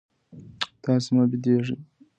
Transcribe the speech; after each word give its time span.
تاسي 0.83 1.09
مه 1.15 1.23
بېدېږئ. 1.31 1.75